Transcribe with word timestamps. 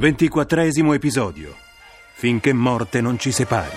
Ventiquattresimo 0.00 0.94
episodio. 0.94 1.54
Finché 2.14 2.54
morte 2.54 3.02
non 3.02 3.18
ci 3.18 3.30
separi. 3.32 3.76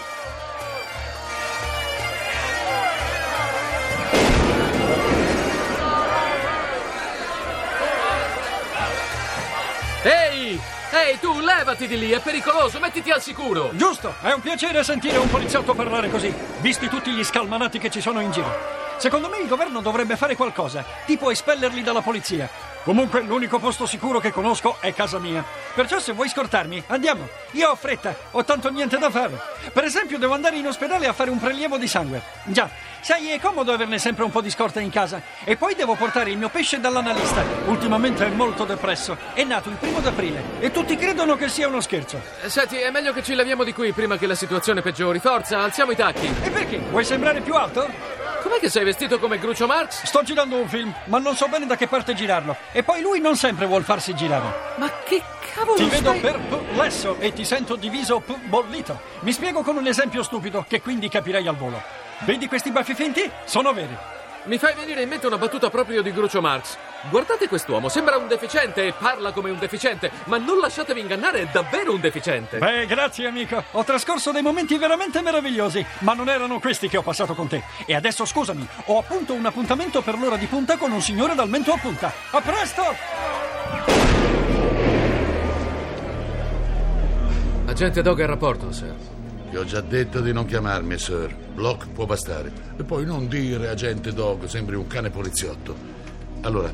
Ehi! 10.04 10.58
Ehi, 10.94 11.20
tu 11.20 11.42
levati 11.42 11.88
di 11.88 11.98
lì, 11.98 12.12
è 12.12 12.22
pericoloso, 12.22 12.80
mettiti 12.80 13.12
al 13.12 13.22
sicuro! 13.22 13.72
Giusto, 13.74 14.16
è 14.22 14.32
un 14.32 14.40
piacere 14.40 14.82
sentire 14.86 15.18
un 15.18 15.30
poliziotto 15.30 15.74
parlare 15.74 16.10
così, 16.10 16.34
visti 16.62 16.88
tutti 16.88 17.12
gli 17.12 17.24
scalmanati 17.26 17.80
che 17.80 17.90
ci 17.90 18.00
sono 18.00 18.22
in 18.22 18.32
giro. 18.32 18.93
Secondo 19.04 19.28
me 19.28 19.40
il 19.40 19.50
governo 19.50 19.82
dovrebbe 19.82 20.16
fare 20.16 20.38
qualcosa, 20.38 20.86
tipo 21.06 21.30
espellerli 21.30 21.84
dalla 21.84 22.00
polizia. 22.00 22.50
Comunque 22.86 23.20
l'unico 23.20 23.60
posto 23.60 23.86
sicuro 23.86 24.22
che 24.22 24.32
conosco 24.32 24.78
è 24.80 24.94
casa 24.94 25.20
mia. 25.20 25.44
Perciò 25.74 26.00
se 26.00 26.14
vuoi 26.14 26.30
scortarmi, 26.30 26.82
andiamo. 26.88 27.28
Io 27.52 27.70
ho 27.70 27.76
fretta, 27.76 28.16
ho 28.32 28.46
tanto 28.46 28.70
niente 28.70 28.98
da 28.98 29.10
fare. 29.10 29.38
Per 29.74 29.84
esempio 29.84 30.18
devo 30.18 30.34
andare 30.34 30.56
in 30.56 30.68
ospedale 30.68 31.08
a 31.08 31.12
fare 31.12 31.32
un 31.32 31.38
prelievo 31.38 31.78
di 31.78 31.86
sangue. 31.86 32.22
Già, 32.46 32.70
sai, 33.02 33.32
è 33.32 33.42
comodo 33.42 33.74
averne 33.74 34.00
sempre 34.00 34.24
un 34.24 34.32
po' 34.32 34.40
di 34.40 34.50
scorta 34.50 34.80
in 34.80 34.90
casa. 34.90 35.22
E 35.44 35.58
poi 35.58 35.76
devo 35.76 35.96
portare 35.96 36.32
il 36.32 36.38
mio 36.38 36.48
pesce 36.48 36.80
dall'analista. 36.80 37.44
Ultimamente 37.66 38.26
è 38.26 38.30
molto 38.30 38.64
depresso. 38.64 39.18
È 39.34 39.44
nato 39.44 39.68
il 39.68 39.76
primo 39.76 40.00
d'aprile 40.00 40.62
e 40.62 40.72
tutti 40.72 40.96
credono 40.96 41.36
che 41.36 41.50
sia 41.50 41.68
uno 41.68 41.82
scherzo. 41.82 42.22
Eh, 42.42 42.48
Senti, 42.48 42.78
è 42.78 42.90
meglio 42.90 43.12
che 43.12 43.22
ci 43.22 43.36
leviamo 43.36 43.66
di 43.66 43.74
qui 43.74 43.92
prima 43.92 44.16
che 44.18 44.28
la 44.28 44.36
situazione 44.36 44.82
peggiori. 44.82 45.20
Forza, 45.20 45.60
alziamo 45.60 45.92
i 45.92 45.96
tacchi. 45.98 46.26
E 46.42 46.50
perché? 46.50 46.78
Vuoi 46.78 47.04
sembrare 47.04 47.42
più 47.42 47.54
alto? 47.54 48.22
Com'è 48.54 48.66
che 48.66 48.70
sei 48.70 48.84
vestito 48.84 49.18
come 49.18 49.40
Grucio 49.40 49.66
Marx? 49.66 50.04
Sto 50.04 50.22
girando 50.22 50.58
un 50.58 50.70
film, 50.70 50.94
ma 51.06 51.18
non 51.18 51.36
so 51.36 51.48
bene 51.48 51.66
da 51.66 51.76
che 51.76 51.88
parte 51.88 52.14
girarlo. 52.14 52.56
E 52.72 52.84
poi 52.84 53.02
lui 53.02 53.20
non 53.20 53.36
sempre 53.36 53.66
vuol 53.66 53.82
farsi 53.84 54.14
girare. 54.14 54.76
Ma 54.76 54.92
che 55.04 55.24
cavolo 55.56 55.76
Ti 55.76 55.86
vedo 55.86 56.10
stai... 56.16 56.20
perplesso 56.20 57.16
e 57.18 57.34
ti 57.34 57.46
sento 57.46 57.76
diviso 57.76 58.20
p- 58.20 58.38
bollito. 58.46 59.00
Mi 59.22 59.32
spiego 59.32 59.64
con 59.64 59.76
un 59.78 59.88
esempio 59.88 60.22
stupido 60.22 60.64
che 60.68 60.82
quindi 60.82 61.10
capirei 61.10 61.48
al 61.48 61.56
volo. 61.56 61.82
Vedi 62.20 62.48
questi 62.48 62.70
baffi 62.70 62.94
finti? 62.94 63.28
Sono 63.46 63.74
veri. 63.74 63.98
Mi 64.44 64.60
fai 64.60 64.76
venire 64.76 65.02
in 65.02 65.10
mente 65.10 65.26
una 65.26 65.40
battuta 65.40 65.72
proprio 65.72 66.04
di 66.04 66.14
Grucio 66.14 66.40
Marx. 66.40 66.78
Guardate 67.10 67.50
quest'uomo, 67.50 67.90
sembra 67.90 68.16
un 68.16 68.28
deficiente 68.30 68.88
e 68.88 68.94
parla 68.98 69.34
come 69.34 69.50
un 69.50 69.60
deficiente, 69.60 70.10
ma 70.26 70.38
non 70.38 70.60
lasciatevi 70.60 71.02
ingannare, 71.02 71.42
è 71.42 71.48
davvero 71.52 71.94
un 71.94 72.00
deficiente. 72.00 72.60
Beh, 72.60 72.86
grazie 72.86 73.28
amico. 73.28 73.62
Ho 73.72 73.84
trascorso 73.84 74.32
dei 74.32 74.42
momenti 74.42 74.78
veramente 74.78 75.22
meravigliosi, 75.22 75.86
ma 76.00 76.14
non 76.14 76.30
erano 76.30 76.60
questi 76.60 76.88
che 76.88 76.98
ho 76.98 77.02
passato 77.02 77.34
con 77.34 77.50
te. 77.50 77.62
E 77.86 77.94
adesso 77.94 78.24
scusami, 78.24 78.66
ho 78.86 79.00
appunto 79.00 79.34
un 79.34 79.46
appuntamento 79.46 80.02
per 80.02 80.18
l'ora 80.18 80.38
di 80.38 80.46
punta 80.46 80.78
con 80.78 80.92
un 80.92 81.02
signore 81.02 81.36
dal 81.36 81.50
mento 81.50 81.74
a 81.74 81.78
punta. 81.78 82.14
A 82.32 82.42
presto! 82.42 82.82
Agente 87.66 88.02
Dog 88.02 88.22
al 88.22 88.28
rapporto, 88.28 88.72
sir. 88.72 88.96
Ti 89.50 89.58
ho 89.58 89.66
già 89.66 89.82
detto 89.82 90.22
di 90.22 90.32
non 90.32 90.46
chiamarmi, 90.46 90.98
sir. 90.98 91.36
Block 91.36 91.90
può 91.90 92.06
bastare. 92.06 92.52
E 92.78 92.84
poi 92.84 93.06
non 93.06 93.28
dire 93.28 93.68
agente 93.68 94.14
Dog, 94.14 94.46
sembri 94.46 94.76
un 94.76 94.88
cane 94.88 95.10
poliziotto. 95.10 96.03
Allora, 96.44 96.72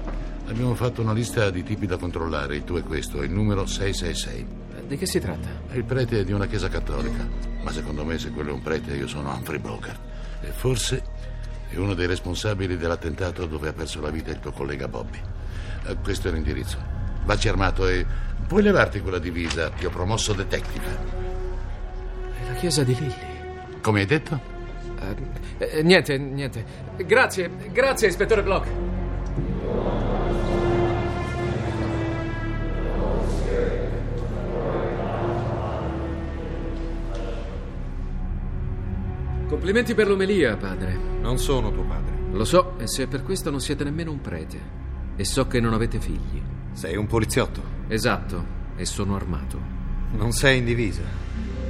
abbiamo 0.47 0.73
fatto 0.73 1.01
una 1.01 1.13
lista 1.13 1.49
di 1.51 1.63
tipi 1.63 1.85
da 1.85 1.97
controllare. 1.97 2.55
Il 2.55 2.63
tuo 2.63 2.77
è 2.79 2.83
questo, 2.83 3.21
il 3.21 3.31
numero 3.31 3.65
666. 3.65 4.45
Eh, 4.77 4.87
Di 4.87 4.97
che 4.97 5.05
si 5.05 5.19
tratta? 5.19 5.47
È 5.69 5.75
il 5.75 5.83
prete 5.83 6.23
di 6.23 6.31
una 6.31 6.47
chiesa 6.47 6.69
cattolica. 6.69 7.27
Ma 7.61 7.71
secondo 7.71 8.03
me, 8.03 8.17
se 8.17 8.31
quello 8.31 8.49
è 8.49 8.53
un 8.53 8.61
prete, 8.61 8.95
io 8.95 9.07
sono 9.07 9.31
Humphrey 9.31 9.59
Bogart. 9.59 9.99
E 10.41 10.47
forse 10.47 11.03
è 11.69 11.77
uno 11.77 11.93
dei 11.93 12.07
responsabili 12.07 12.77
dell'attentato 12.77 13.45
dove 13.45 13.67
ha 13.69 13.73
perso 13.73 14.01
la 14.01 14.09
vita 14.09 14.31
il 14.31 14.39
tuo 14.39 14.51
collega 14.51 14.87
Bobby. 14.87 15.19
Eh, 15.85 15.95
Questo 16.01 16.29
è 16.29 16.31
l'indirizzo. 16.31 16.77
Vacci 17.25 17.47
armato 17.47 17.87
e 17.87 18.03
puoi 18.47 18.63
levarti 18.63 19.01
quella 19.01 19.19
divisa. 19.19 19.69
Ti 19.69 19.85
ho 19.85 19.91
promosso 19.91 20.33
detective. 20.33 20.97
È 22.41 22.47
la 22.47 22.53
chiesa 22.55 22.83
di 22.83 22.95
Lilly. 22.95 23.13
Come 23.81 23.99
hai 23.99 24.05
detto? 24.07 24.57
Eh, 25.59 25.77
eh, 25.77 25.83
niente, 25.83 26.17
niente. 26.17 26.65
Grazie, 27.05 27.51
grazie, 27.71 28.07
ispettore 28.07 28.41
Block. 28.41 28.67
Complimenti 39.59 39.93
per 39.93 40.07
l'omelia, 40.07 40.55
padre. 40.55 40.97
Non 41.19 41.37
sono 41.37 41.69
tuo 41.73 41.83
padre. 41.83 42.13
Lo 42.31 42.45
so, 42.45 42.79
e 42.79 42.87
se 42.87 43.07
per 43.07 43.23
questo 43.23 43.49
non 43.49 43.59
siete 43.59 43.83
nemmeno 43.83 44.09
un 44.09 44.21
prete. 44.21 44.57
E 45.17 45.25
so 45.25 45.47
che 45.47 45.59
non 45.59 45.73
avete 45.73 45.99
figli. 45.99 46.41
Sei 46.71 46.95
un 46.95 47.07
poliziotto. 47.07 47.61
Esatto, 47.89 48.45
e 48.77 48.85
sono 48.85 49.17
armato. 49.17 49.59
Non 50.11 50.31
sei 50.31 50.59
in 50.59 50.65
divisa. 50.65 51.01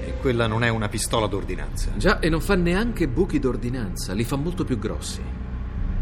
E 0.05 0.13
quella 0.22 0.45
non 0.45 0.63
è 0.63 0.69
una 0.69 0.88
pistola 0.88 1.25
d'ordinanza. 1.25 1.89
Già, 1.97 2.19
e 2.19 2.29
non 2.29 2.41
fa 2.41 2.53
neanche 2.53 3.07
buchi 3.07 3.39
d'ordinanza, 3.39 4.13
li 4.13 4.23
fa 4.23 4.35
molto 4.35 4.63
più 4.63 4.77
grossi. 4.77 5.23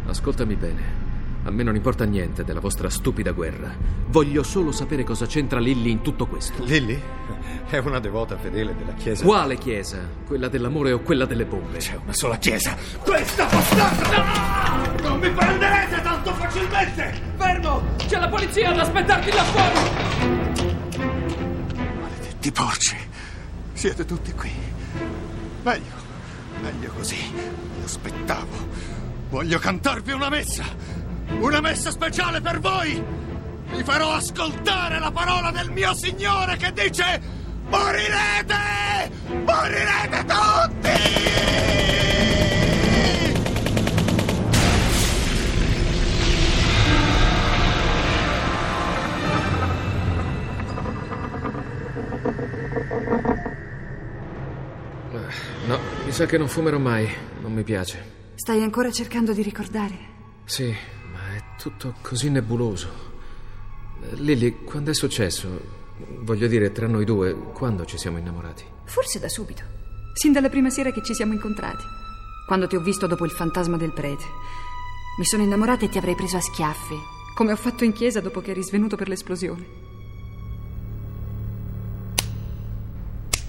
Ascoltami 0.04 0.56
bene. 0.56 0.97
A 1.48 1.50
me 1.50 1.62
non 1.62 1.74
importa 1.74 2.04
niente 2.04 2.44
della 2.44 2.60
vostra 2.60 2.90
stupida 2.90 3.32
guerra. 3.32 3.74
Voglio 4.08 4.42
solo 4.42 4.70
sapere 4.70 5.02
cosa 5.02 5.24
c'entra 5.24 5.58
Lilly 5.58 5.90
in 5.90 6.02
tutto 6.02 6.26
questo. 6.26 6.62
Lilly 6.62 7.00
è 7.70 7.78
una 7.78 8.00
devota 8.00 8.36
fedele 8.36 8.76
della 8.76 8.92
chiesa. 8.92 9.24
Quale 9.24 9.56
chiesa? 9.56 10.06
Quella 10.26 10.48
dell'amore 10.48 10.92
o 10.92 11.00
quella 11.00 11.24
delle 11.24 11.46
bombe? 11.46 11.78
C'è 11.78 11.98
una 12.02 12.12
sola 12.12 12.36
chiesa. 12.36 12.76
Questa 12.98 13.46
bastarda! 13.46 15.00
Non 15.00 15.18
mi 15.20 15.30
prenderete 15.30 16.02
tanto 16.02 16.34
facilmente! 16.34 17.18
Fermo! 17.38 17.82
C'è 17.96 18.18
la 18.18 18.28
polizia 18.28 18.68
ad 18.68 18.78
aspettarti 18.80 19.30
là 19.32 19.44
fuori! 19.44 20.98
Maledetti 21.98 22.52
porci! 22.52 22.96
Siete 23.72 24.04
tutti 24.04 24.32
qui. 24.34 24.52
Meglio, 25.62 25.94
meglio 26.60 26.92
così. 26.94 27.16
Vi 27.16 27.82
aspettavo. 27.82 28.66
Voglio 29.30 29.58
cantarvi 29.58 30.12
una 30.12 30.28
messa. 30.28 31.06
Una 31.40 31.60
messa 31.60 31.90
speciale 31.90 32.40
per 32.40 32.58
voi! 32.60 33.02
Vi 33.70 33.84
farò 33.84 34.12
ascoltare 34.12 34.98
la 34.98 35.10
parola 35.10 35.50
del 35.50 35.70
mio 35.70 35.94
Signore 35.94 36.56
che 36.56 36.72
dice: 36.72 37.20
Morirete! 37.68 39.10
Morirete 39.44 40.24
tutti! 40.24 40.88
No, 55.66 55.78
mi 56.06 56.12
sa 56.12 56.24
che 56.24 56.38
non 56.38 56.48
fumerò 56.48 56.78
mai. 56.78 57.06
Non 57.42 57.52
mi 57.52 57.62
piace. 57.62 58.16
Stai 58.34 58.62
ancora 58.62 58.90
cercando 58.90 59.34
di 59.34 59.42
ricordare? 59.42 60.16
Sì, 60.46 60.74
tutto 61.68 61.94
così 62.00 62.30
nebuloso. 62.30 62.88
Lily, 64.12 64.64
quando 64.64 64.90
è 64.90 64.94
successo? 64.94 65.76
Voglio 66.20 66.46
dire, 66.46 66.72
tra 66.72 66.86
noi 66.86 67.04
due, 67.04 67.34
quando 67.52 67.84
ci 67.84 67.98
siamo 67.98 68.16
innamorati? 68.16 68.64
Forse 68.84 69.18
da 69.18 69.28
subito. 69.28 69.62
Sin 70.14 70.32
dalla 70.32 70.48
prima 70.48 70.70
sera 70.70 70.90
che 70.90 71.02
ci 71.02 71.14
siamo 71.14 71.34
incontrati. 71.34 71.84
Quando 72.46 72.66
ti 72.66 72.76
ho 72.76 72.80
visto 72.80 73.06
dopo 73.06 73.26
il 73.26 73.30
fantasma 73.30 73.76
del 73.76 73.92
prete. 73.92 74.24
Mi 75.18 75.24
sono 75.24 75.42
innamorata 75.42 75.84
e 75.84 75.88
ti 75.90 75.98
avrei 75.98 76.14
preso 76.14 76.38
a 76.38 76.40
schiaffi, 76.40 76.96
come 77.34 77.52
ho 77.52 77.56
fatto 77.56 77.84
in 77.84 77.92
chiesa 77.92 78.20
dopo 78.20 78.40
che 78.40 78.52
eri 78.52 78.62
svenuto 78.62 78.96
per 78.96 79.08
l'esplosione. 79.08 79.66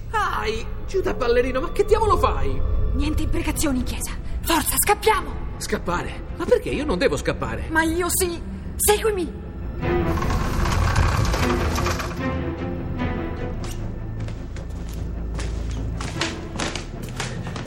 Dai, 0.09 0.65
giù 0.87 0.99
da 0.99 1.13
ballerino, 1.13 1.61
ma 1.61 1.71
che 1.71 1.85
diavolo 1.85 2.17
fai? 2.17 2.59
Niente 2.95 3.23
imprecazioni 3.23 3.79
in 3.79 3.85
chiesa. 3.85 4.11
Forza, 4.41 4.75
scappiamo! 4.77 5.48
Scappare? 5.59 6.27
Ma 6.37 6.45
perché 6.45 6.69
io 6.69 6.85
non 6.85 6.97
devo 6.97 7.17
scappare? 7.17 7.65
Ma 7.69 7.83
io 7.83 8.07
sì! 8.09 8.41
Seguimi! 8.77 9.29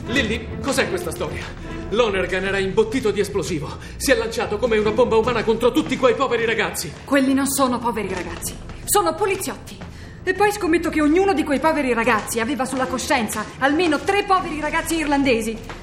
Lilly, 0.07 0.59
cos'è 0.59 0.89
questa 0.89 1.11
storia? 1.11 1.45
Lonergan 1.89 2.43
era 2.43 2.57
imbottito 2.57 3.11
di 3.11 3.19
esplosivo. 3.19 3.77
Si 3.97 4.11
è 4.11 4.15
lanciato 4.15 4.57
come 4.57 4.79
una 4.79 4.91
bomba 4.91 5.15
umana 5.15 5.43
contro 5.43 5.71
tutti 5.71 5.95
quei 5.95 6.15
poveri 6.15 6.45
ragazzi. 6.45 6.91
Quelli 7.05 7.35
non 7.35 7.47
sono 7.47 7.77
poveri 7.77 8.11
ragazzi, 8.11 8.55
sono 8.85 9.13
poliziotti. 9.13 9.77
E 10.23 10.33
poi 10.33 10.51
scommetto 10.51 10.89
che 10.89 10.99
ognuno 10.99 11.33
di 11.33 11.43
quei 11.43 11.59
poveri 11.59 11.93
ragazzi 11.93 12.39
aveva 12.39 12.65
sulla 12.65 12.87
coscienza 12.87 13.45
almeno 13.59 13.99
tre 13.99 14.23
poveri 14.23 14.59
ragazzi 14.59 14.95
irlandesi. 14.95 15.82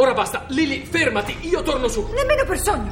Ora 0.00 0.14
basta, 0.14 0.46
Lilly, 0.48 0.86
fermati, 0.86 1.36
io 1.42 1.60
torno 1.60 1.86
su. 1.86 2.08
Nemmeno 2.14 2.46
per 2.46 2.58
sogno. 2.58 2.90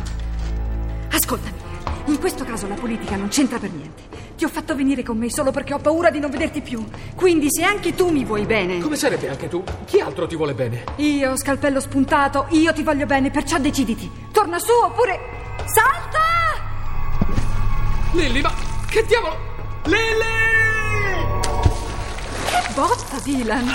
Ascoltami, 1.11 1.57
in 2.05 2.19
questo 2.21 2.45
caso 2.45 2.69
la 2.69 2.75
politica 2.75 3.17
non 3.17 3.29
c'entra 3.29 3.59
per 3.59 3.71
niente. 3.71 4.03
Ti 4.37 4.45
ho 4.45 4.49
fatto 4.51 4.77
venire 4.77 5.03
con 5.03 5.17
me 5.17 5.31
solo 5.31 5.51
perché 5.51 5.73
ho 5.73 5.79
paura 5.79 6.11
di 6.11 6.19
non 6.19 6.31
vederti 6.31 6.61
più. 6.61 6.87
Quindi 7.15 7.47
se 7.51 7.65
anche 7.65 7.95
tu 7.95 8.11
mi 8.11 8.27
vuoi 8.27 8.45
bene. 8.45 8.81
Come 8.81 8.97
sarebbe 8.97 9.31
anche 9.31 9.49
tu? 9.49 9.65
Chi 9.87 10.01
altro 10.01 10.27
ti 10.27 10.37
vuole 10.37 10.53
bene? 10.53 10.85
Io, 10.97 11.35
scalpello 11.39 11.81
spuntato, 11.81 12.45
io 12.51 12.75
ti 12.75 12.83
voglio 12.83 13.07
bene, 13.07 13.31
perciò 13.31 13.57
deciditi. 13.57 14.11
Torna 14.31 14.59
su 14.59 14.73
oppure. 14.73 15.19
Salta! 15.65 16.19
Lilly, 18.13 18.43
ma 18.43 18.53
che 18.87 19.03
diavolo? 19.07 19.35
Lilly! 19.85 21.41
Che 22.51 22.73
botta, 22.75 23.19
Dylan! 23.23 23.67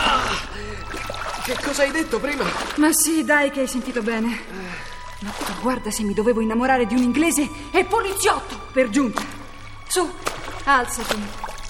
Che 1.43 1.57
cosa 1.61 1.83
hai 1.83 1.91
detto 1.91 2.19
prima? 2.21 2.45
Ma 2.77 2.93
sì, 2.93 3.25
dai, 3.25 3.51
che 3.51 3.59
hai 3.59 3.67
sentito 3.67 4.01
bene. 4.01 4.39
Ma 5.19 5.29
tu 5.29 5.51
guarda 5.61 5.91
se 5.91 6.03
mi 6.03 6.13
dovevo 6.13 6.39
innamorare 6.39 6.85
di 6.85 6.95
un 6.95 7.01
inglese 7.01 7.49
e 7.71 7.83
poliziotto, 7.83 8.61
per 8.71 8.89
giunta. 8.89 9.21
Su, 9.85 10.09
alzati 10.63 11.15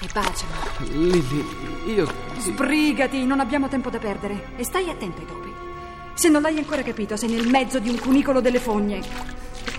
e 0.00 0.08
baciami. 0.12 0.52
Lilly, 0.92 1.46
io. 1.86 2.08
Sbrigati, 2.38 3.24
non 3.24 3.40
abbiamo 3.40 3.66
tempo 3.66 3.90
da 3.90 3.98
perdere. 3.98 4.50
E 4.56 4.62
stai 4.62 4.88
attento 4.88 5.20
ai 5.20 5.26
topi. 5.26 5.52
Se 6.14 6.28
non 6.28 6.42
l'hai 6.42 6.56
ancora 6.56 6.82
capito, 6.82 7.16
sei 7.16 7.30
nel 7.30 7.48
mezzo 7.48 7.80
di 7.80 7.88
un 7.88 7.98
cunicolo 7.98 8.40
delle 8.40 8.60
fogne. 8.60 9.00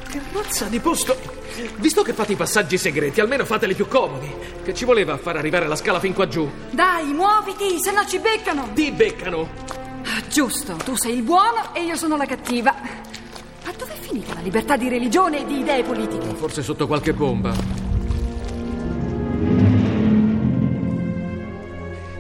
Che 0.10 0.22
razza 0.34 0.66
di 0.66 0.82
posto! 0.82 1.18
Visto 1.78 2.02
che 2.02 2.12
fate 2.12 2.34
i 2.34 2.36
passaggi 2.36 2.78
segreti, 2.78 3.22
almeno 3.22 3.46
fateli 3.46 3.74
più 3.74 3.88
comodi. 3.88 4.30
Che 4.62 4.74
ci 4.74 4.84
voleva 4.84 5.14
a 5.14 5.18
far 5.18 5.38
arrivare 5.38 5.68
la 5.68 5.78
scala 5.78 6.02
fin 6.02 6.14
qua 6.14 6.28
giù? 6.28 6.50
Dai, 6.72 7.14
muoviti, 7.14 7.80
se 7.82 7.92
no 7.92 8.06
ci 8.06 8.20
beccano. 8.20 8.72
Ti 8.74 8.92
beccano! 8.92 9.75
Giusto, 10.36 10.74
tu 10.74 10.98
sei 10.98 11.16
il 11.16 11.22
buono 11.22 11.74
e 11.74 11.86
io 11.86 11.96
sono 11.96 12.18
la 12.18 12.26
cattiva. 12.26 12.76
Ma 13.64 13.72
dov'è 13.72 13.96
finita 14.02 14.34
la 14.34 14.42
libertà 14.42 14.76
di 14.76 14.90
religione 14.90 15.40
e 15.40 15.46
di 15.46 15.60
idee 15.60 15.82
politiche? 15.82 16.36
Forse 16.36 16.62
sotto 16.62 16.88
qualche 16.88 17.14
bomba. 17.14 17.56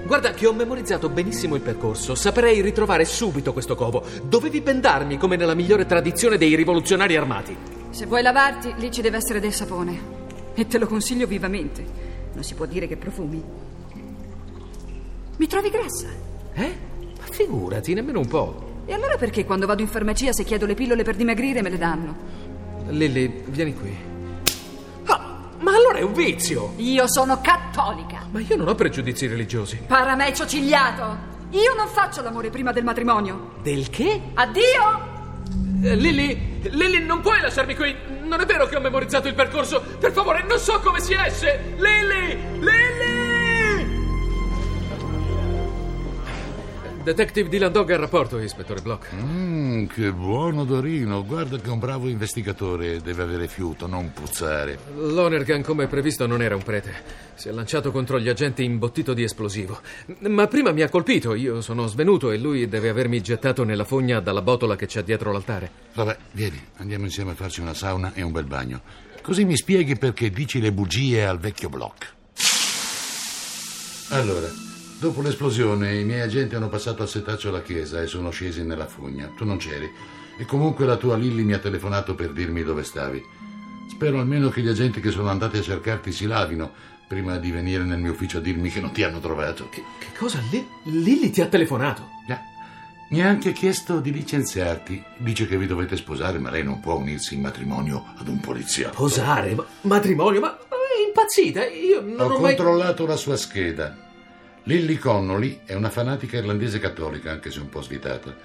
Guarda 0.05 0.31
che 0.31 0.47
ho 0.47 0.53
memorizzato 0.53 1.09
benissimo 1.09 1.55
il 1.55 1.61
percorso. 1.61 2.15
Saprei 2.15 2.61
ritrovare 2.61 3.03
subito 3.03 3.51
questo 3.51 3.75
covo. 3.75 4.01
Dovevi 4.23 4.61
bendarmi 4.61 5.17
come 5.17 5.35
nella 5.35 5.53
migliore 5.53 5.85
tradizione 5.85 6.37
dei 6.37 6.55
rivoluzionari 6.55 7.17
armati. 7.17 7.57
Se 7.89 8.05
vuoi 8.05 8.21
lavarti, 8.21 8.75
lì 8.77 8.91
ci 8.91 9.01
deve 9.01 9.17
essere 9.17 9.41
del 9.41 9.51
sapone. 9.51 10.53
E 10.53 10.65
te 10.67 10.77
lo 10.77 10.87
consiglio 10.87 11.27
vivamente. 11.27 11.85
Non 12.31 12.45
si 12.45 12.53
può 12.53 12.65
dire 12.65 12.87
che 12.87 12.95
profumi. 12.95 13.43
Mi 15.35 15.47
trovi 15.47 15.69
grassa? 15.69 16.07
Eh? 16.53 16.93
Figurati, 17.29 17.93
nemmeno 17.93 18.19
un 18.19 18.27
po'. 18.27 18.73
E 18.85 18.93
allora 18.93 19.17
perché 19.17 19.45
quando 19.45 19.65
vado 19.65 19.81
in 19.81 19.87
farmacia 19.87 20.31
se 20.31 20.43
chiedo 20.43 20.65
le 20.65 20.75
pillole 20.75 21.03
per 21.03 21.15
dimagrire 21.15 21.61
me 21.61 21.69
le 21.69 21.77
danno? 21.77 22.15
Lilly, 22.89 23.43
vieni 23.47 23.73
qui. 23.73 23.95
Ah, 25.05 25.49
ma 25.59 25.71
allora 25.73 25.97
è 25.97 26.01
un 26.01 26.13
vizio! 26.13 26.73
Io 26.77 27.07
sono 27.07 27.41
cattolica. 27.41 28.27
Ma 28.31 28.39
io 28.39 28.55
non 28.55 28.67
ho 28.67 28.75
pregiudizi 28.75 29.27
religiosi. 29.27 29.77
Paramecio 29.87 30.45
cigliato. 30.45 31.33
Io 31.51 31.73
non 31.75 31.87
faccio 31.87 32.21
l'amore 32.21 32.49
prima 32.49 32.71
del 32.71 32.83
matrimonio. 32.83 33.53
Del 33.61 33.89
che? 33.89 34.21
Addio! 34.33 35.13
Eh, 35.81 35.95
Lilly, 35.95 36.59
Lilly, 36.69 37.03
non 37.03 37.21
puoi 37.21 37.39
lasciarmi 37.41 37.75
qui. 37.75 37.95
Non 38.23 38.39
è 38.39 38.45
vero 38.45 38.67
che 38.67 38.75
ho 38.75 38.79
memorizzato 38.81 39.27
il 39.27 39.33
percorso. 39.35 39.81
Per 39.99 40.11
favore, 40.11 40.43
non 40.47 40.59
so 40.59 40.79
come 40.79 40.99
si 40.99 41.13
esce. 41.13 41.73
Lilly! 41.77 42.59
Lilly! 42.59 43.14
Detective 47.05 47.49
Dylan 47.49 47.71
Dog 47.71 47.91
al 47.91 47.99
rapporto, 47.99 48.39
ispettore 48.39 48.81
Block. 48.81 49.13
Mmm, 49.13 49.85
che 49.85 50.11
buono 50.11 50.61
odorino. 50.61 51.23
Guarda 51.23 51.59
che 51.59 51.69
un 51.69 51.77
bravo 51.77 52.07
investigatore 52.07 52.99
deve 52.99 53.21
avere 53.21 53.47
fiuto, 53.47 53.85
non 53.85 54.11
puzzare. 54.11 54.79
Lonergan, 54.95 55.61
come 55.61 55.85
previsto, 55.85 56.25
non 56.25 56.41
era 56.41 56.55
un 56.55 56.63
prete. 56.63 56.91
Si 57.35 57.47
è 57.47 57.51
lanciato 57.51 57.91
contro 57.91 58.19
gli 58.19 58.27
agenti 58.27 58.63
imbottito 58.63 59.13
di 59.13 59.21
esplosivo. 59.21 59.79
Ma 60.21 60.47
prima 60.47 60.71
mi 60.71 60.81
ha 60.81 60.89
colpito. 60.89 61.35
Io 61.35 61.61
sono 61.61 61.85
svenuto 61.85 62.31
e 62.31 62.39
lui 62.39 62.67
deve 62.67 62.89
avermi 62.89 63.21
gettato 63.21 63.63
nella 63.63 63.83
fogna 63.83 64.19
dalla 64.19 64.41
botola 64.41 64.75
che 64.75 64.87
c'è 64.87 65.03
dietro 65.03 65.31
l'altare. 65.31 65.69
Vabbè, 65.93 66.17
vieni, 66.31 66.59
andiamo 66.77 67.05
insieme 67.05 67.33
a 67.33 67.35
farci 67.35 67.61
una 67.61 67.75
sauna 67.75 68.13
e 68.15 68.23
un 68.23 68.31
bel 68.31 68.45
bagno. 68.45 68.81
Così 69.21 69.45
mi 69.45 69.55
spieghi 69.55 69.95
perché 69.95 70.31
dici 70.31 70.59
le 70.59 70.71
bugie 70.71 71.23
al 71.23 71.37
vecchio 71.37 71.69
Block. 71.69 72.13
Allora, 74.09 74.47
dopo 75.05 75.21
l'esplosione 75.21 75.99
i 75.99 76.03
miei 76.03 76.21
agenti 76.21 76.55
hanno 76.55 76.67
passato 76.67 77.03
al 77.03 77.07
setaccio 77.09 77.51
la 77.51 77.61
chiesa 77.61 78.01
e 78.01 78.07
sono 78.07 78.31
scesi 78.31 78.63
nella 78.63 78.87
fogna. 78.87 79.31
Tu 79.37 79.45
non 79.45 79.57
c'eri. 79.57 79.87
E 80.37 80.45
comunque 80.45 80.85
la 80.85 80.97
tua 80.97 81.15
Lilly 81.15 81.43
mi 81.43 81.53
ha 81.53 81.59
telefonato 81.59 82.15
per 82.15 82.31
dirmi 82.31 82.63
dove 82.63 82.83
stavi. 82.83 83.21
Spero 83.91 84.19
almeno 84.19 84.49
che 84.49 84.61
gli 84.61 84.67
agenti 84.67 84.99
che 85.01 85.11
sono 85.11 85.29
andati 85.29 85.57
a 85.57 85.61
cercarti 85.61 86.11
si 86.11 86.25
lavino 86.25 86.71
prima 87.07 87.37
di 87.37 87.51
venire 87.51 87.83
nel 87.83 87.99
mio 87.99 88.13
ufficio 88.13 88.39
a 88.39 88.41
dirmi 88.41 88.69
che 88.71 88.81
non 88.81 88.91
ti 88.93 89.03
hanno 89.03 89.19
trovato. 89.19 89.69
Che, 89.69 89.83
che 89.99 90.07
cosa? 90.17 90.39
Li- 90.49 90.67
Lilly 90.85 91.29
ti 91.29 91.41
ha 91.41 91.45
telefonato? 91.45 92.09
Già. 92.25 92.39
Mi 93.11 93.21
ha 93.21 93.27
anche 93.29 93.53
chiesto 93.53 93.99
di 93.99 94.11
licenziarti. 94.11 95.03
Dice 95.17 95.45
che 95.47 95.55
vi 95.55 95.67
dovete 95.67 95.95
sposare, 95.97 96.39
ma 96.39 96.49
lei 96.49 96.63
non 96.63 96.79
può 96.79 96.95
unirsi 96.95 97.35
in 97.35 97.41
matrimonio 97.41 98.03
ad 98.17 98.27
un 98.27 98.39
poliziotto. 98.39 98.95
Posare? 98.95 99.53
Ma- 99.53 99.65
matrimonio? 99.81 100.39
Ma, 100.39 100.47
ma 100.47 100.75
è 100.75 101.05
impazzita? 101.05 101.63
Io 101.67 102.01
non 102.01 102.31
Ho 102.31 102.33
ho 102.33 102.39
mai... 102.39 102.55
controllato 102.55 103.05
la 103.05 103.15
sua 103.15 103.37
scheda. 103.37 103.99
Lilly 104.67 104.97
Connolly 104.97 105.59
è 105.63 105.75
una 105.75 105.91
fanatica 105.91 106.37
irlandese 106.37 106.79
cattolica, 106.79 107.29
anche 107.29 107.51
se 107.51 107.59
un 107.59 107.69
po' 107.69 107.83
svitata. 107.83 108.35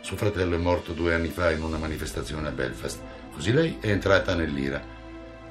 Suo 0.00 0.16
fratello 0.16 0.56
è 0.56 0.58
morto 0.58 0.92
due 0.92 1.14
anni 1.14 1.28
fa 1.28 1.52
in 1.52 1.62
una 1.62 1.78
manifestazione 1.78 2.48
a 2.48 2.50
Belfast. 2.50 3.00
Così 3.32 3.52
lei 3.52 3.76
è 3.78 3.88
entrata 3.88 4.34
nell'ira. 4.34 4.82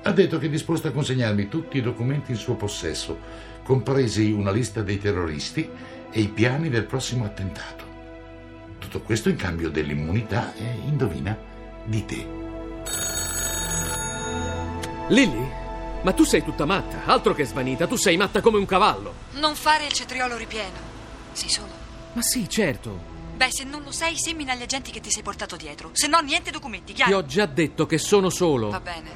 Ha 0.04 0.12
detto 0.12 0.38
che 0.38 0.48
è 0.48 0.50
disposta 0.50 0.90
a 0.90 0.92
consegnarmi 0.92 1.48
tutti 1.48 1.78
i 1.78 1.82
documenti 1.82 2.32
in 2.32 2.38
suo 2.38 2.56
possesso, 2.56 3.18
compresi 3.64 4.30
una 4.32 4.52
lista 4.52 4.82
dei 4.82 4.98
terroristi 4.98 5.70
e 6.12 6.20
i 6.20 6.28
piani 6.28 6.68
del 6.68 6.84
prossimo 6.84 7.24
attentato. 7.24 7.86
Tutto 8.80 9.00
questo 9.00 9.30
in 9.30 9.38
cambio 9.38 9.70
dell'immunità 9.70 10.54
e, 10.56 10.64
indovina, 10.88 11.38
di 11.86 12.04
te. 12.04 12.28
Lilly? 15.08 15.47
Ma 16.08 16.14
tu 16.14 16.24
sei 16.24 16.42
tutta 16.42 16.64
matta, 16.64 17.02
altro 17.04 17.34
che 17.34 17.44
svanita, 17.44 17.86
tu 17.86 17.98
sei 17.98 18.16
matta 18.16 18.40
come 18.40 18.58
un 18.58 18.66
cavallo. 18.66 19.14
Non 19.32 19.56
fare 19.56 19.88
il 19.88 19.92
cetriolo 19.92 20.38
ripieno. 20.38 20.78
Sei 21.34 21.50
solo. 21.50 21.68
Ma 22.14 22.22
sì, 22.22 22.48
certo. 22.48 22.98
Beh, 23.36 23.50
se 23.52 23.66
non 23.66 23.84
lo 23.84 23.92
sei, 23.92 24.18
semina 24.18 24.56
gli 24.56 24.62
agenti 24.62 24.90
che 24.90 25.02
ti 25.02 25.12
sei 25.12 25.22
portato 25.22 25.58
dietro. 25.58 25.90
Se 25.92 26.08
no, 26.08 26.20
niente 26.22 26.50
documenti, 26.50 26.94
Ti 26.94 27.04
chiaro? 27.04 27.18
ho 27.18 27.26
già 27.26 27.46
detto 27.46 27.86
che 27.86 27.98
sono 27.98 28.30
solo. 28.30 28.70
Va 28.70 28.80
bene. 28.80 29.10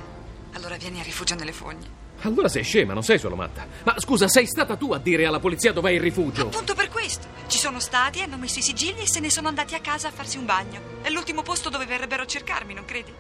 Allora 0.51 0.75
vieni 0.75 0.99
a 0.99 1.03
rifugio 1.03 1.33
nelle 1.35 1.53
fogne. 1.53 1.87
Allora 2.23 2.49
sei 2.49 2.63
scema, 2.63 2.91
non 2.91 3.03
sei 3.03 3.19
solo 3.19 3.37
matta. 3.37 3.65
Ma 3.85 3.97
scusa, 3.97 4.27
sei 4.27 4.45
stata 4.45 4.75
tu 4.75 4.91
a 4.91 4.97
dire 4.97 5.25
alla 5.25 5.39
polizia 5.39 5.71
dov'è 5.71 5.91
il 5.91 6.01
rifugio? 6.01 6.41
Appunto 6.47 6.75
per 6.75 6.89
questo. 6.89 7.25
Ci 7.47 7.57
sono 7.57 7.79
stati, 7.79 8.21
hanno 8.21 8.35
messo 8.35 8.59
i 8.59 8.63
sigilli 8.63 9.03
e 9.03 9.07
se 9.07 9.21
ne 9.21 9.29
sono 9.29 9.47
andati 9.47 9.75
a 9.75 9.79
casa 9.79 10.09
a 10.09 10.11
farsi 10.11 10.37
un 10.37 10.43
bagno. 10.45 10.81
È 11.03 11.09
l'ultimo 11.09 11.41
posto 11.41 11.69
dove 11.69 11.85
verrebbero 11.85 12.23
a 12.23 12.27
cercarmi, 12.27 12.73
non 12.73 12.83
credi? 12.83 13.13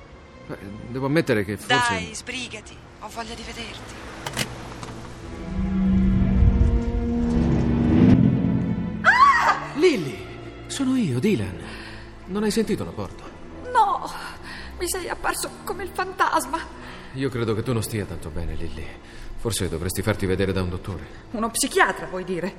Eh, 0.49 0.57
Devo 0.89 1.05
ammettere 1.05 1.45
che 1.45 1.55
forse. 1.55 1.93
Dai, 1.93 2.13
sbrigati. 2.13 2.89
Ho 3.03 3.07
voglia 3.07 3.33
di 3.33 3.41
vederti. 3.41 3.93
Lilly! 9.75 10.27
Sono 10.67 10.95
io, 10.95 11.19
Dylan. 11.19 11.59
Non 12.27 12.43
hai 12.43 12.51
sentito 12.51 12.83
la 12.83 12.91
porta? 12.91 13.23
No, 13.73 14.07
mi 14.77 14.87
sei 14.87 15.09
apparso 15.09 15.49
come 15.63 15.81
il 15.83 15.89
fantasma. 15.91 16.59
Io 17.13 17.29
credo 17.29 17.55
che 17.55 17.63
tu 17.63 17.73
non 17.73 17.81
stia 17.81 18.05
tanto 18.05 18.29
bene, 18.29 18.53
Lilly. 18.53 18.85
Forse 19.37 19.67
dovresti 19.67 20.03
farti 20.03 20.27
vedere 20.27 20.53
da 20.53 20.61
un 20.61 20.69
dottore. 20.69 21.03
Uno 21.31 21.49
psichiatra, 21.49 22.05
vuoi 22.05 22.23
dire? 22.23 22.53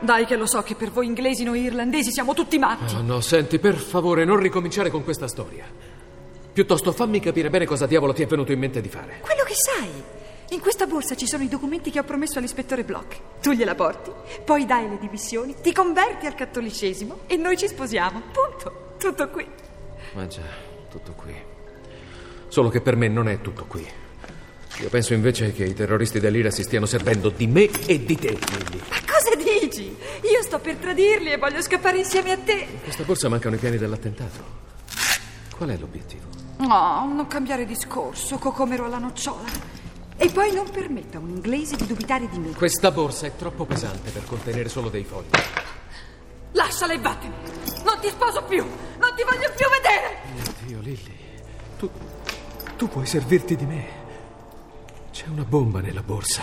Dai, 0.00 0.26
che 0.26 0.36
lo 0.36 0.44
so 0.44 0.62
che 0.62 0.74
per 0.74 0.90
voi 0.90 1.06
inglesi 1.06 1.44
noi 1.44 1.62
irlandesi 1.62 2.12
siamo 2.12 2.34
tutti 2.34 2.58
matti. 2.58 2.94
Oh, 2.94 3.00
no, 3.00 3.20
senti, 3.22 3.58
per 3.58 3.76
favore, 3.76 4.26
non 4.26 4.36
ricominciare 4.36 4.90
con 4.90 5.02
questa 5.02 5.28
storia. 5.28 5.64
Piuttosto 6.52 6.92
fammi 6.92 7.18
capire 7.18 7.48
bene 7.48 7.64
cosa 7.64 7.86
diavolo 7.86 8.12
ti 8.12 8.22
è 8.22 8.26
venuto 8.26 8.52
in 8.52 8.58
mente 8.58 8.82
di 8.82 8.88
fare. 8.88 9.20
Quello 9.20 9.42
che 9.44 9.54
sai. 9.54 9.88
In 10.50 10.60
questa 10.60 10.86
borsa 10.86 11.14
ci 11.14 11.26
sono 11.26 11.42
i 11.42 11.48
documenti 11.48 11.90
che 11.90 11.98
ho 11.98 12.04
promesso 12.04 12.38
all'ispettore 12.38 12.84
Block. 12.84 13.40
Tu 13.40 13.52
gliela 13.52 13.74
porti, 13.74 14.10
poi 14.44 14.66
dai 14.66 14.86
le 14.86 14.98
dimissioni, 14.98 15.54
ti 15.62 15.72
converti 15.72 16.26
al 16.26 16.34
cattolicesimo 16.34 17.20
e 17.26 17.36
noi 17.36 17.56
ci 17.56 17.66
sposiamo. 17.68 18.20
Punto. 18.30 18.96
Tutto 18.98 19.30
qui. 19.30 19.48
Ma 20.12 20.26
già, 20.26 20.42
tutto 20.90 21.12
qui. 21.12 21.34
Solo 22.48 22.68
che 22.68 22.82
per 22.82 22.96
me 22.96 23.08
non 23.08 23.28
è 23.28 23.40
tutto 23.40 23.64
qui. 23.64 23.88
Io 24.80 24.88
penso 24.90 25.14
invece 25.14 25.54
che 25.54 25.64
i 25.64 25.72
terroristi 25.72 26.20
dell'Ira 26.20 26.50
si 26.50 26.62
stiano 26.64 26.84
servendo 26.84 27.30
di 27.30 27.46
me 27.46 27.70
e 27.86 28.04
di 28.04 28.16
te, 28.16 28.28
Lilly. 28.28 28.82
Ma 28.90 29.00
cosa 29.10 29.34
dici? 29.36 29.84
Io 29.84 30.42
sto 30.42 30.58
per 30.58 30.76
tradirli 30.76 31.32
e 31.32 31.38
voglio 31.38 31.62
scappare 31.62 31.96
insieme 31.96 32.32
a 32.32 32.36
te. 32.36 32.66
In 32.70 32.82
questa 32.82 33.04
borsa 33.04 33.30
mancano 33.30 33.54
i 33.54 33.58
piani 33.58 33.78
dell'attentato. 33.78 34.60
Qual 35.56 35.70
è 35.70 35.78
l'obiettivo? 35.78 36.41
No, 36.66 37.10
non 37.12 37.26
cambiare 37.26 37.64
discorso, 37.64 38.38
cocomero 38.38 38.84
alla 38.84 38.98
nocciola. 38.98 39.48
E 40.16 40.30
poi 40.30 40.52
non 40.52 40.70
permetta 40.70 41.18
a 41.18 41.20
un 41.20 41.30
inglese 41.30 41.74
di 41.74 41.86
dubitare 41.86 42.28
di 42.28 42.38
me. 42.38 42.52
Questa 42.52 42.92
borsa 42.92 43.26
è 43.26 43.34
troppo 43.34 43.64
pesante 43.64 44.10
per 44.10 44.24
contenere 44.24 44.68
solo 44.68 44.88
dei 44.88 45.02
fogli. 45.02 45.30
Lasciala 46.52 46.92
e 46.92 46.98
vattene. 47.00 47.34
Non 47.84 47.98
ti 48.00 48.08
sposo 48.08 48.44
più. 48.44 48.62
Non 48.62 49.12
ti 49.16 49.24
voglio 49.24 49.50
più 49.56 49.66
vedere. 49.68 50.18
Mio 50.34 50.54
Dio, 50.66 50.80
Lilly. 50.80 51.16
Tu. 51.78 51.90
Tu 52.76 52.88
puoi 52.88 53.06
servirti 53.06 53.56
di 53.56 53.64
me. 53.66 53.86
C'è 55.10 55.26
una 55.26 55.44
bomba 55.44 55.80
nella 55.80 56.02
borsa. 56.02 56.42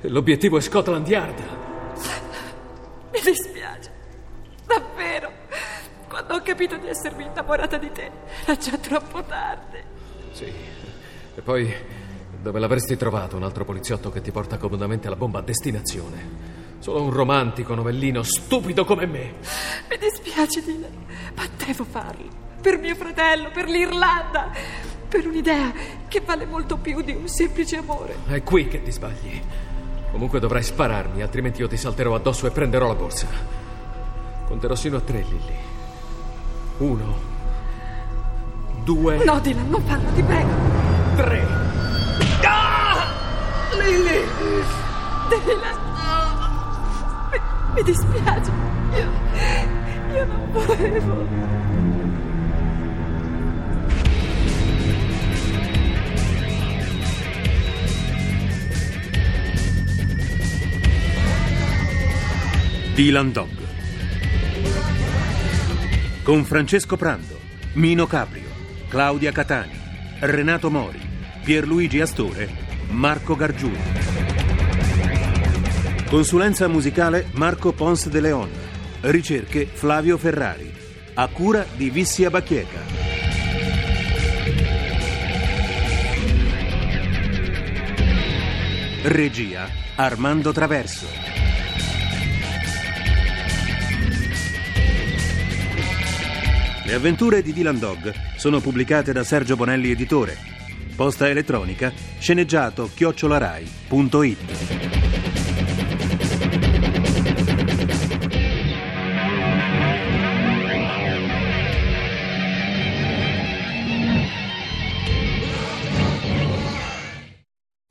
L'obiettivo 0.00 0.58
è 0.58 0.60
Scotland 0.60 1.06
Yard. 1.06 1.38
Mi 3.12 3.20
dispiace. 3.22 3.55
Quando 6.16 6.32
ho 6.36 6.40
capito 6.40 6.78
di 6.78 6.88
essermi 6.88 7.26
innamorata 7.26 7.76
di 7.76 7.92
te, 7.92 8.10
era 8.46 8.56
già 8.56 8.78
troppo 8.78 9.22
tardi. 9.22 9.76
Sì. 10.32 10.50
E 11.34 11.42
poi, 11.42 11.70
dove 12.40 12.58
l'avresti 12.58 12.96
trovato 12.96 13.36
un 13.36 13.42
altro 13.42 13.66
poliziotto 13.66 14.10
che 14.10 14.22
ti 14.22 14.30
porta 14.30 14.56
comodamente 14.56 15.10
la 15.10 15.16
bomba 15.16 15.40
a 15.40 15.42
destinazione? 15.42 16.54
Solo 16.78 17.02
un 17.02 17.10
romantico 17.10 17.74
novellino 17.74 18.22
stupido 18.22 18.86
come 18.86 19.04
me. 19.04 19.34
Mi 19.90 19.98
dispiace, 19.98 20.62
Dylan, 20.62 21.04
ma 21.34 21.42
devo 21.62 21.84
farlo. 21.84 22.30
Per 22.62 22.78
mio 22.78 22.94
fratello, 22.94 23.50
per 23.50 23.68
l'Irlanda, 23.68 24.50
per 25.06 25.26
un'idea 25.26 25.70
che 26.08 26.22
vale 26.22 26.46
molto 26.46 26.78
più 26.78 27.02
di 27.02 27.12
un 27.12 27.28
semplice 27.28 27.76
amore. 27.76 28.16
È 28.26 28.42
qui 28.42 28.68
che 28.68 28.82
ti 28.82 28.90
sbagli. 28.90 29.42
Comunque 30.12 30.40
dovrai 30.40 30.62
spararmi, 30.62 31.20
altrimenti 31.20 31.60
io 31.60 31.68
ti 31.68 31.76
salterò 31.76 32.14
addosso 32.14 32.46
e 32.46 32.52
prenderò 32.52 32.86
la 32.86 32.94
borsa. 32.94 33.26
Conterò 34.46 34.74
sino 34.74 34.96
a 34.96 35.00
tre, 35.00 35.18
Lilly. 35.18 35.74
Uno. 36.78 37.14
Due. 38.84 39.24
No, 39.24 39.40
Dylan, 39.40 39.68
non 39.70 39.82
farlo, 39.82 40.10
ti 40.14 40.22
prego. 40.22 40.50
Tre. 41.16 41.46
Ah! 42.44 43.06
Lily! 43.72 44.20
Dylan! 45.30 45.76
Mi, 47.32 47.38
mi 47.74 47.82
dispiace. 47.82 48.50
Io, 48.92 49.10
io 50.14 50.24
non 50.26 50.52
volevo. 50.52 51.24
Dylan 62.94 63.32
Dog. 63.32 63.55
Con 66.26 66.44
Francesco 66.44 66.96
Prando, 66.96 67.38
Mino 67.74 68.08
Caprio, 68.08 68.48
Claudia 68.88 69.30
Catani, 69.30 69.78
Renato 70.18 70.72
Mori, 70.72 70.98
Pierluigi 71.44 72.00
Astore, 72.00 72.48
Marco 72.88 73.36
Gargiulo. 73.36 73.78
Consulenza 76.10 76.66
musicale 76.66 77.28
Marco 77.34 77.72
Pons 77.72 78.08
de 78.08 78.20
Leon. 78.20 78.50
Ricerche 79.02 79.66
Flavio 79.66 80.18
Ferrari. 80.18 80.68
A 81.14 81.28
cura 81.28 81.64
di 81.76 81.90
Vissia 81.90 82.28
Bacchieca. 82.28 82.80
Regia 89.04 89.68
Armando 89.94 90.50
Traverso. 90.50 91.35
Le 96.86 96.94
avventure 96.94 97.42
di 97.42 97.52
Dylan 97.52 97.80
Dog 97.80 98.14
sono 98.36 98.60
pubblicate 98.60 99.12
da 99.12 99.24
Sergio 99.24 99.56
Bonelli 99.56 99.90
Editore. 99.90 100.38
Posta 100.94 101.28
elettronica 101.28 101.92
sceneggiato 102.20 102.88
chiocciolarai.it. 102.94 104.38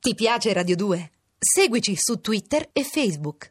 Ti 0.00 0.14
piace 0.14 0.52
Radio 0.54 0.74
2? 0.74 1.10
Seguici 1.38 1.92
su 1.96 2.18
Twitter 2.22 2.70
e 2.72 2.82
Facebook. 2.82 3.44